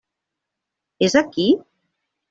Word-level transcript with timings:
És 1.09 1.19
aquí? 1.23 1.47